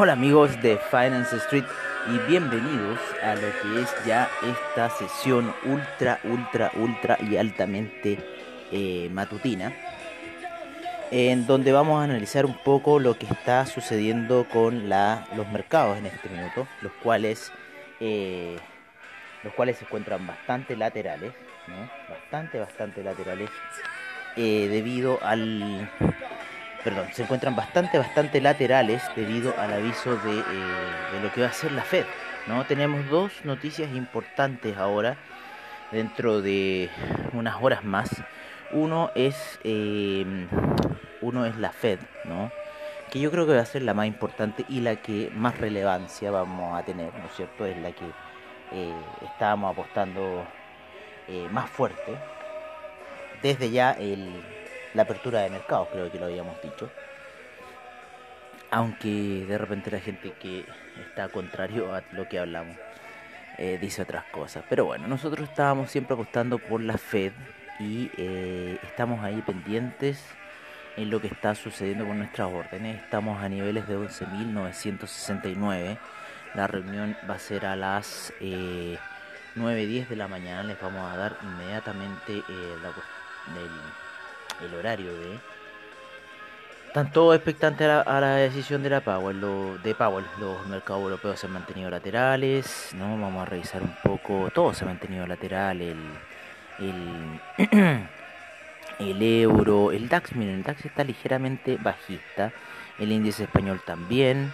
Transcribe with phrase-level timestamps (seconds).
[0.00, 1.64] Hola amigos de Finance Street
[2.06, 8.16] y bienvenidos a lo que es ya esta sesión ultra, ultra, ultra y altamente
[8.70, 9.72] eh, matutina,
[11.10, 15.98] en donde vamos a analizar un poco lo que está sucediendo con la, los mercados
[15.98, 17.50] en este minuto, los cuales,
[17.98, 18.56] eh,
[19.42, 21.32] los cuales se encuentran bastante laterales,
[21.66, 21.90] ¿no?
[22.08, 23.50] bastante, bastante laterales,
[24.36, 25.90] eh, debido al
[26.88, 30.42] perdón, se encuentran bastante, bastante laterales debido al aviso de, eh,
[31.12, 32.06] de, lo que va a ser la Fed.
[32.46, 32.64] ¿no?
[32.64, 35.18] Tenemos dos noticias importantes ahora,
[35.92, 36.88] dentro de
[37.34, 38.08] unas horas más.
[38.72, 40.24] Uno es, eh,
[41.20, 42.50] uno es la Fed, ¿no?
[43.10, 46.30] que yo creo que va a ser la más importante y la que más relevancia
[46.30, 47.66] vamos a tener, ¿no es cierto?
[47.66, 48.06] Es la que
[48.72, 48.94] eh,
[49.24, 50.46] estábamos apostando
[51.50, 52.16] más fuerte
[53.42, 54.42] desde ya el
[54.98, 56.90] la apertura de mercados, creo que lo habíamos dicho.
[58.72, 60.64] Aunque de repente la gente que
[61.08, 62.76] está contrario a lo que hablamos
[63.58, 64.64] eh, dice otras cosas.
[64.68, 67.30] Pero bueno, nosotros estábamos siempre apostando por la Fed
[67.78, 70.20] y eh, estamos ahí pendientes
[70.96, 73.00] en lo que está sucediendo con nuestras órdenes.
[73.00, 75.96] Estamos a niveles de 11.969.
[76.54, 78.98] La reunión va a ser a las eh,
[79.54, 80.64] 9.10 de la mañana.
[80.64, 83.70] Les vamos a dar inmediatamente eh, la, el,
[84.64, 85.38] el horario de
[86.88, 90.24] están todos expectantes a la, a la, decisión de la Powell, lo, de Powell.
[90.40, 93.20] Los mercados europeos se han mantenido laterales, ¿no?
[93.20, 95.98] Vamos a revisar un poco, todo se ha mantenido lateral, el,
[96.78, 97.40] el,
[98.98, 102.52] el euro, el DAX, miren, el DAX está ligeramente bajista,
[102.98, 104.50] el índice español también,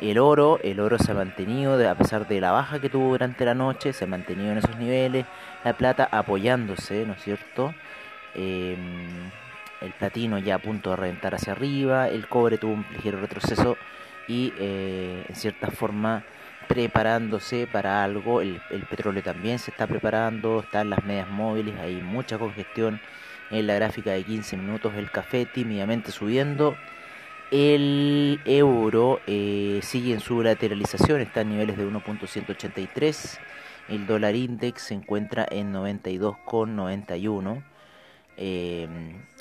[0.00, 3.44] el oro, el oro se ha mantenido, a pesar de la baja que tuvo durante
[3.46, 5.24] la noche, se ha mantenido en esos niveles,
[5.64, 7.74] la plata apoyándose, ¿no es cierto?
[8.34, 8.76] Eh,
[9.80, 13.76] el platino ya a punto de reventar hacia arriba, el cobre tuvo un ligero retroceso
[14.28, 16.24] y eh, en cierta forma
[16.68, 21.96] preparándose para algo, el, el, petróleo también se está preparando, están las medias móviles, hay
[21.96, 23.00] mucha congestión
[23.50, 26.76] en la gráfica de 15 minutos, el café tímidamente subiendo,
[27.50, 33.38] el euro eh, sigue en su lateralización, está en niveles de 1.183,
[33.88, 37.64] el dólar index se encuentra en 92,91
[38.42, 38.88] eh,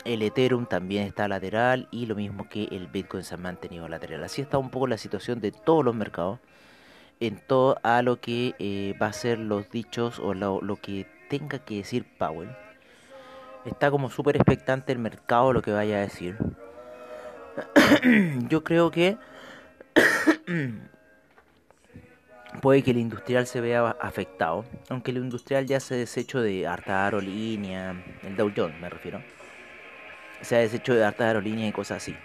[0.03, 4.25] el Ethereum también está lateral y lo mismo que el Bitcoin se ha mantenido lateral.
[4.25, 6.39] Así está un poco la situación de todos los mercados
[7.21, 11.07] en todo a lo que eh, va a ser los dichos o lo, lo, que
[11.29, 12.49] tenga que decir Powell.
[13.63, 16.35] Está como súper expectante el mercado lo que vaya a decir.
[18.49, 19.17] Yo creo que
[22.61, 26.67] puede que el industrial se vea afectado, aunque el industrial ya se ha deshecho de
[26.67, 29.21] harta aerolínea, el Dow Jones me refiero,
[30.41, 32.15] se ha deshecho de harta aerolínea y cosas así.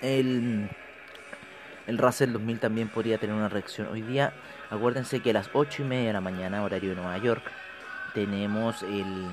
[0.00, 0.68] El,
[1.86, 3.88] el Russell 2000 también podría tener una reacción.
[3.88, 4.32] Hoy día,
[4.70, 7.42] acuérdense que a las 8 y media de la mañana, horario de Nueva York,
[8.14, 9.26] tenemos el,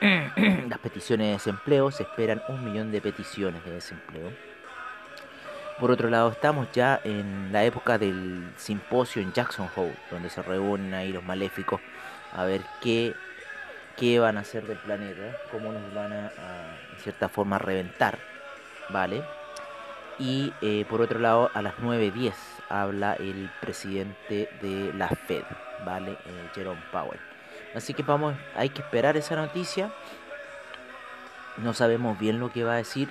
[0.68, 4.30] las peticiones de desempleo, se esperan un millón de peticiones de desempleo.
[5.80, 10.42] Por otro lado, estamos ya en la época del simposio en Jackson Hole, donde se
[10.42, 11.80] reúnen ahí los maléficos
[12.34, 13.14] a ver qué,
[13.96, 16.32] qué van a hacer del planeta, cómo nos van a,
[16.92, 18.18] en cierta forma, reventar,
[18.90, 19.24] ¿vale?
[20.18, 22.34] Y eh, por otro lado, a las 9.10
[22.68, 25.44] habla el presidente de la Fed,
[25.86, 26.12] ¿vale?
[26.12, 27.20] Eh, Jerome Powell.
[27.74, 29.90] Así que vamos, hay que esperar esa noticia.
[31.56, 33.08] No sabemos bien lo que va a decir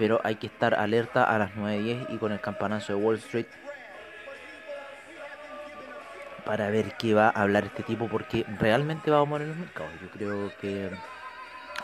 [0.00, 3.44] pero hay que estar alerta a las 9.10 y con el campanazo de Wall Street
[6.46, 9.92] para ver qué va a hablar este tipo porque realmente va a en los mercados.
[10.00, 10.88] Yo creo que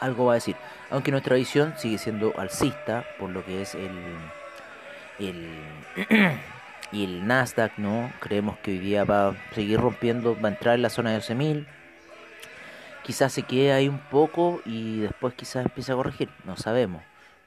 [0.00, 0.56] algo va a decir,
[0.90, 3.92] aunque nuestra visión sigue siendo alcista por lo que es el
[5.18, 5.50] el
[6.92, 8.10] y el Nasdaq, ¿no?
[8.20, 11.18] Creemos que hoy día va a seguir rompiendo, va a entrar en la zona de
[11.18, 11.66] 12.000.
[13.02, 17.02] Quizás se quede ahí un poco y después quizás empiece a corregir, no sabemos,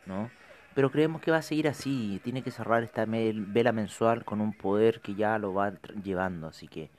[0.05, 0.29] ¿no?
[0.75, 2.21] Pero creemos que va a seguir así.
[2.23, 5.73] Tiene que cerrar esta vela mensual con un poder que ya lo va
[6.03, 6.47] llevando.
[6.47, 6.89] Así que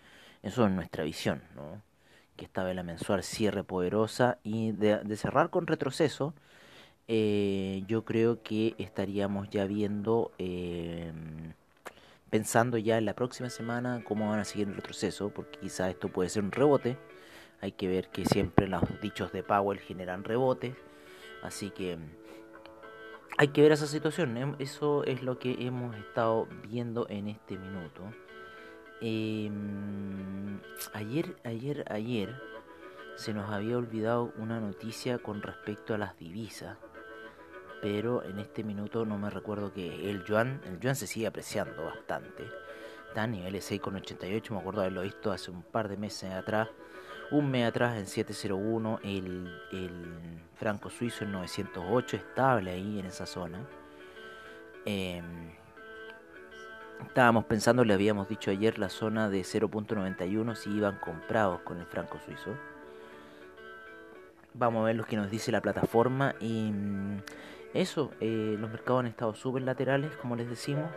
[0.43, 1.83] eso es nuestra visión, ¿no?
[2.37, 6.35] Que esta vela mensual cierre poderosa y de, cerrar con retroceso.
[7.09, 11.13] Eh, yo creo que estaríamos ya viendo, eh,
[12.31, 16.09] pensando ya en la próxima semana cómo van a seguir el retroceso, porque quizá esto
[16.09, 16.97] puede ser un rebote.
[17.61, 20.75] Hay que ver que siempre los dichos de Powell generan rebotes.
[21.43, 21.99] Así que
[23.39, 24.37] hay que ver esa situación.
[24.37, 28.03] Em, eso es lo que hemos estado viendo en este minuto.
[29.01, 30.61] Em,
[30.93, 32.35] ayer, ayer, ayer
[33.17, 36.79] se nos había olvidado una noticia con respecto a las divisas.
[37.83, 41.85] Pero en este minuto no me recuerdo que el yuan, el yuan se sigue apreciando
[41.85, 42.45] bastante.
[43.09, 46.69] Está a niveles 6,88, me acuerdo haberlo visto hace un par de meses atrás
[47.31, 53.27] un mes atrás en 701, el, el franco suizo en 908, estable ahí en esa
[53.27, 53.67] zona.
[54.85, 55.51] Em,
[57.07, 61.87] estábamos pensando, le habíamos dicho ayer, la zona de 0.91 si iban comprados con el
[61.87, 62.55] franco suizo.
[64.55, 67.19] Vamos a ver lo que nos dice la plataforma y mm,
[67.75, 70.91] eso, eh, los mercados han estado súper laterales, como les decimos,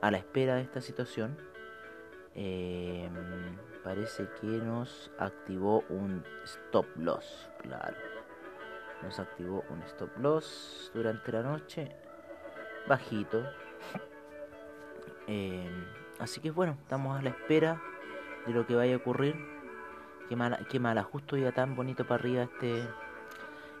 [0.00, 1.36] a la espera de esta situación.
[2.38, 3.08] Eh,
[3.82, 7.96] parece que nos activó un stop loss, claro.
[9.02, 11.96] Nos activó un stop loss durante la noche,
[12.86, 13.42] bajito.
[15.28, 15.68] Eh,
[16.20, 17.82] así que bueno, estamos a la espera
[18.46, 19.34] de lo que vaya a ocurrir.
[20.28, 22.86] Qué mala, qué mala, justo ya tan bonito para arriba este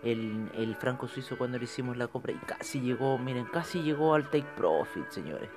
[0.02, 4.14] el, el franco suizo cuando le hicimos la compra y casi llegó, miren, casi llegó
[4.14, 5.50] al take profit, señores.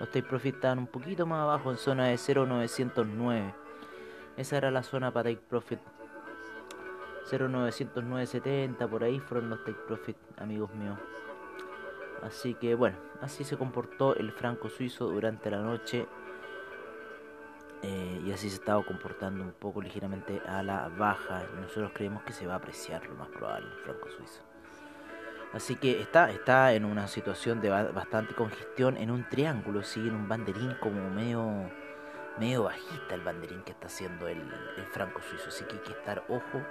[0.00, 3.54] Los take profit estaban un poquito más abajo en zona de 0.909.
[4.36, 5.78] Esa era la zona para take profit.
[7.30, 10.98] 0.909.70 por ahí fueron los take profit, amigos míos.
[12.22, 16.06] Así que bueno, así se comportó el franco suizo durante la noche.
[17.82, 21.44] Eh, y así se estaba comportando un poco ligeramente a la baja.
[21.60, 24.53] Nosotros creemos que se va a apreciar lo más probable el franco suizo.
[25.54, 30.16] Así que está, está en una situación de bastante congestión en un triángulo, sigue en
[30.16, 31.70] un banderín como medio
[32.38, 34.42] medio bajista el banderín que está haciendo el,
[34.92, 35.48] franco suizo.
[35.48, 36.62] Así que hay que estar ojo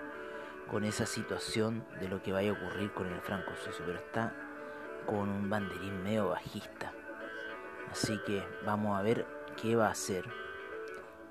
[0.70, 3.84] con esa situación de lo que vaya a ocurrir con el franco suizo.
[3.86, 4.34] Pero está
[5.06, 6.92] con un banderín medio bajista.
[7.92, 9.26] Así que vamos a ver
[9.62, 10.26] qué va a hacer.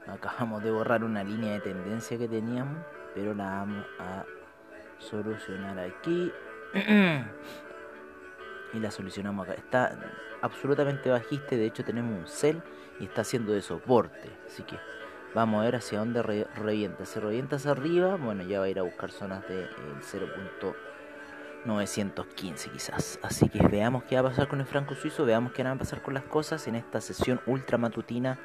[0.06, 2.78] Acabamos de borrar una línea de tendencia que teníamos.
[3.14, 4.25] Pero la vamos a
[4.98, 6.32] solucionar aquí.
[6.74, 9.58] Y la solucionamos acá.
[9.58, 9.98] Está
[10.40, 11.56] absolutamente bajista.
[11.56, 12.62] De hecho tenemos un cel
[13.00, 14.30] y está haciendo de soporte.
[14.46, 14.78] Así que
[15.34, 17.04] vamos a ver hacia dónde revienta.
[17.04, 19.69] Si revienta hacia arriba, bueno, ya va a ir a buscar zonas de
[21.64, 23.19] 0.915 quizás.
[23.22, 25.78] Así que veamos qué va a pasar con el franco suizo, veamos qué van a
[25.78, 28.38] pasar con las cosas en esta sesión ultra matutina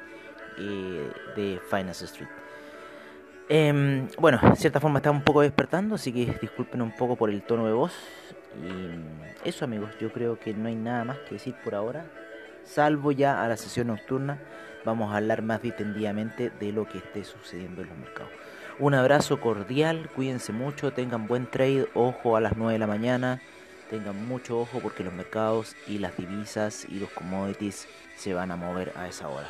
[0.56, 2.30] eh, de Finance Street.
[3.48, 7.30] Em, bueno, de cierta forma está un poco despertando, así que disculpen un poco por
[7.30, 7.92] el tono de voz.
[8.62, 12.04] Y eso amigos, yo creo que no hay nada más que decir por ahora
[12.68, 14.38] salvo ya a la sesión nocturna,
[14.84, 18.30] vamos a hablar más detendidamente de lo que esté sucediendo en los mercados.
[18.78, 23.42] Un abrazo cordial, cuídense mucho, tengan buen trade, ojo a las 9 de la mañana,
[23.90, 28.56] tengan mucho ojo porque los mercados y las divisas y los commodities se van a
[28.56, 29.48] mover a esa hora.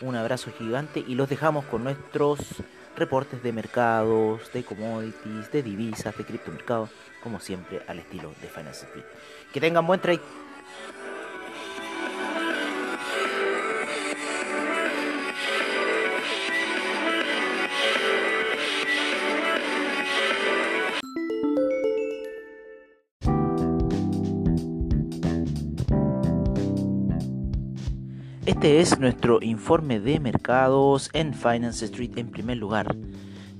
[0.00, 2.62] Un abrazo gigante y los dejamos con nuestros
[3.00, 6.90] reportes de mercados, de commodities, de divisas, de criptomercados,
[7.22, 9.06] como siempre al estilo de Finance Street.
[9.52, 10.20] Que tengan buen trade.
[28.60, 32.18] Este es nuestro informe de mercados en Finance Street.
[32.18, 32.94] En primer lugar,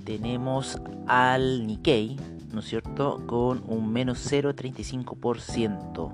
[0.05, 2.19] tenemos al Nikkei,
[2.53, 6.13] ¿no es cierto?, con un menos 0,35%.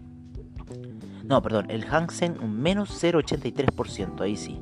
[1.23, 4.59] no, perdón, el Hang Seng un menos 0,83%, ahí sí.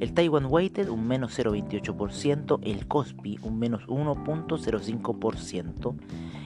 [0.00, 5.94] El Taiwan Weighted un menos 0,28%, el Kospi un menos 1,05%,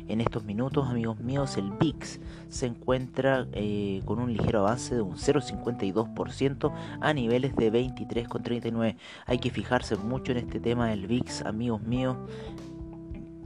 [0.08, 5.02] En estos minutos, amigos míos, el VIX se encuentra eh, con un ligero avance de
[5.02, 8.96] un 0,52% a niveles de 23,39.
[9.26, 12.16] Hay que fijarse mucho en este tema del VIX, amigos míos,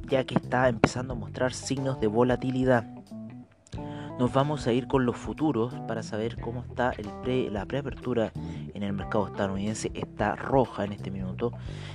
[0.08, 3.00] ya que está empezando a mostrar signos de volatilidad.
[4.21, 8.35] Nos vamos a ir con los futuros para saber cómo está el la preapertura
[8.75, 9.91] en el mercado estadounidense.
[9.95, 11.55] Está roja en este minuto.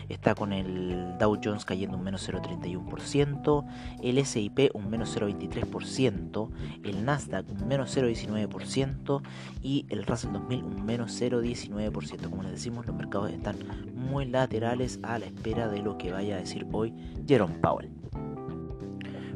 [0.09, 3.65] Está con el Dow Jones cayendo un menos 0,31%,
[4.01, 6.49] el SIP un menos 0,23%,
[6.83, 9.21] el Nasdaq un menos 0,19%
[9.61, 12.27] y el Russell 2000 un menos 0,19%.
[12.31, 13.57] Como les decimos, los mercados están
[13.93, 16.91] muy laterales a la espera de lo que vaya a decir hoy
[17.27, 18.04] Jerome Powell.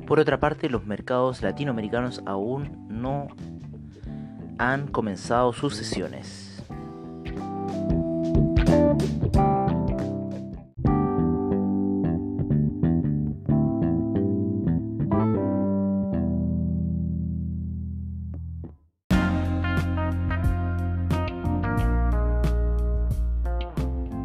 [0.09, 3.27] Por otra parte, los mercados latinoamericanos aún no
[4.57, 6.63] han comenzado sus sesiones.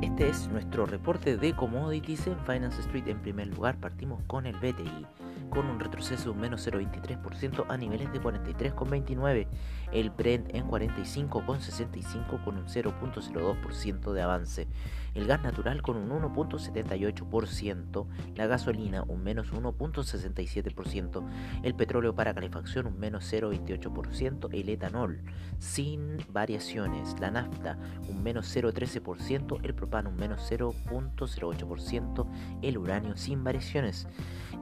[0.01, 3.07] Este es nuestro reporte de commodities en Finance Street.
[3.09, 7.77] En primer lugar, partimos con el BTI con un retroceso de un menos 0,23% a
[7.77, 9.47] niveles de 43,29%,
[9.93, 14.67] el Brent en 45,65% con un 0,02% de avance,
[15.15, 21.25] el gas natural con un 1,78%, la gasolina un menos 1,67%,
[21.63, 25.23] el petróleo para calefacción un menos 0,28%, el etanol
[25.59, 32.27] sin variaciones, la nafta un menos 0,13%, el propano un menos 0,08%,
[32.63, 34.09] el uranio sin variaciones.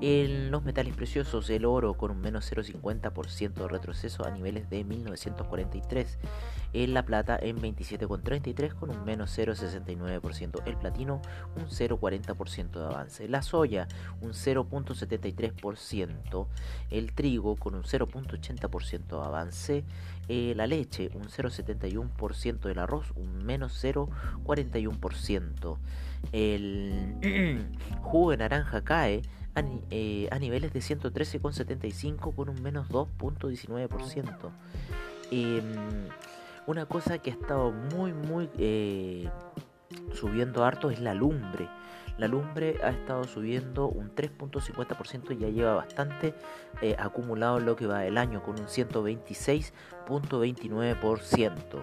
[0.00, 4.82] En los metales preciosos, el oro con un menos 0,50% de retroceso a niveles de
[4.82, 6.18] 1943.
[6.72, 10.62] En la plata en 27,33 con un menos 0,69%.
[10.66, 11.22] El platino
[11.54, 13.28] un 0,40% de avance.
[13.28, 13.86] La soya
[14.20, 16.48] un 0,73%.
[16.90, 19.84] El trigo con un 0,80% de avance.
[20.28, 22.68] Eh, la leche un 0,71%.
[22.68, 25.78] del arroz un menos 0,41%.
[26.32, 27.16] El
[28.02, 29.22] jugo de naranja cae
[29.90, 34.50] eh, a, niveles de 113,75 con un menos 2.19%.
[35.30, 36.08] Em,
[36.66, 39.28] una cosa que ha estado muy, muy eh,
[40.14, 41.68] subiendo harto es la lumbre.
[42.18, 46.34] La lumbre ha estado subiendo un 3.50% y ya lleva bastante
[46.80, 48.68] eh, acumulado en lo que va del año con un
[50.06, 51.82] 126.29%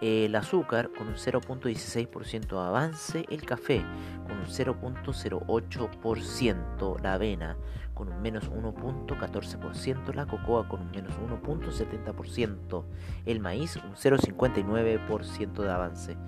[0.00, 3.82] el azúcar con un 0.16% de avance, el café
[4.26, 7.56] con un 0.08%, la avena
[7.94, 12.84] con un menos 1.14%, la cocoa con un menos 1.70%,
[13.24, 16.18] el maíz un 0.59% de avance.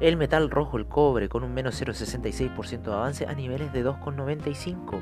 [0.00, 5.00] El metal rojo, el cobre, con un menos 0,66% de avance a niveles de 2,95.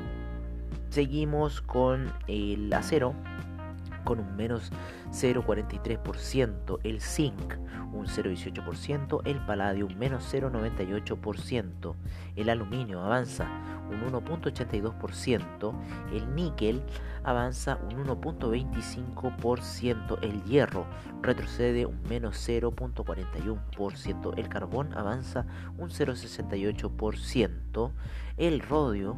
[0.89, 3.13] Seguimos con el acero,
[4.07, 4.71] con un menos
[5.11, 7.55] 0,43%, el zinc
[7.91, 11.93] un 0,18%, el paladio un menos 0,98%,
[12.37, 13.49] el aluminio avanza
[13.89, 15.73] un 1,82%,
[16.13, 16.81] el níquel
[17.25, 20.85] avanza un 1,25%, el hierro
[21.21, 25.45] retrocede un menos 0,41%, el carbón avanza
[25.77, 27.91] un 0,68%,
[28.37, 29.17] el rodio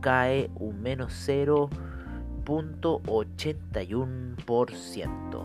[0.00, 1.68] cae un menos 0
[2.50, 5.44] 0.81%.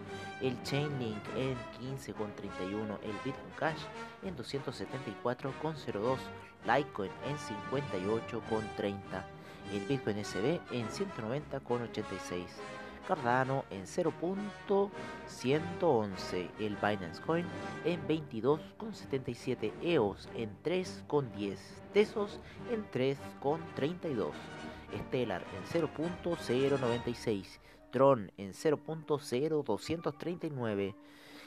[0.43, 3.85] el Chainlink en 15,31, el Bitcoin Cash
[4.25, 6.19] en 274,02,
[6.67, 9.34] Litecoin en 58,30
[9.73, 12.47] el Bitcoin SB en 190,86,
[13.07, 17.47] Cardano en 0.111, el Binance Coin
[17.85, 21.59] en 22,77, EOS en 3,10,
[21.93, 22.41] Tesos
[22.71, 24.33] en 3,32,
[25.09, 30.95] Stellar en 0.096, Tron en 0.0239,